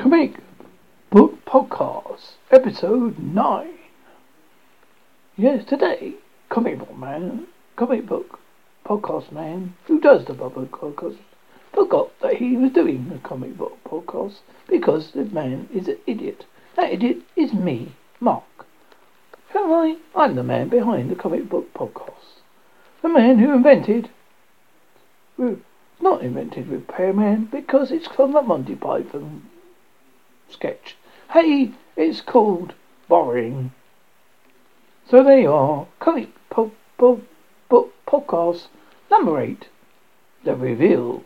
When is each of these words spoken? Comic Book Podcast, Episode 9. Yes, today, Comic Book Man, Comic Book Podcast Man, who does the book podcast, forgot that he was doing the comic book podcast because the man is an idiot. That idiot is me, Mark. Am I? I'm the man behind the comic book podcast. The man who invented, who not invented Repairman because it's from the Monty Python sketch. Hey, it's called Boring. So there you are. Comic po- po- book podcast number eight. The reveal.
Comic 0.00 0.36
Book 1.10 1.44
Podcast, 1.44 2.36
Episode 2.50 3.18
9. 3.18 3.68
Yes, 5.36 5.62
today, 5.66 6.14
Comic 6.48 6.78
Book 6.78 6.96
Man, 6.96 7.46
Comic 7.76 8.06
Book 8.06 8.38
Podcast 8.86 9.30
Man, 9.30 9.74
who 9.84 10.00
does 10.00 10.24
the 10.24 10.32
book 10.32 10.54
podcast, 10.54 11.18
forgot 11.74 12.12
that 12.22 12.36
he 12.36 12.56
was 12.56 12.72
doing 12.72 13.10
the 13.10 13.18
comic 13.18 13.58
book 13.58 13.76
podcast 13.84 14.36
because 14.70 15.10
the 15.10 15.26
man 15.26 15.68
is 15.70 15.86
an 15.86 15.98
idiot. 16.06 16.46
That 16.76 16.94
idiot 16.94 17.18
is 17.36 17.52
me, 17.52 17.92
Mark. 18.20 18.64
Am 19.54 19.70
I? 19.70 19.98
I'm 20.14 20.34
the 20.34 20.42
man 20.42 20.70
behind 20.70 21.10
the 21.10 21.14
comic 21.14 21.46
book 21.50 21.74
podcast. 21.74 22.40
The 23.02 23.10
man 23.10 23.38
who 23.38 23.52
invented, 23.52 24.08
who 25.36 25.60
not 26.00 26.22
invented 26.22 26.68
Repairman 26.68 27.50
because 27.52 27.90
it's 27.90 28.08
from 28.08 28.32
the 28.32 28.40
Monty 28.40 28.74
Python 28.74 29.42
sketch. 30.50 30.96
Hey, 31.32 31.72
it's 31.96 32.20
called 32.20 32.74
Boring. 33.08 33.72
So 35.08 35.22
there 35.22 35.40
you 35.40 35.52
are. 35.52 35.86
Comic 35.98 36.28
po- 36.50 36.72
po- 36.98 37.22
book 37.68 37.92
podcast 38.06 38.66
number 39.10 39.40
eight. 39.40 39.68
The 40.44 40.54
reveal. 40.54 41.22